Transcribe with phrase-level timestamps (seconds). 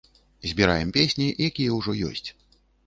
[0.51, 2.29] Збіраем песні, якія ўжо ёсць.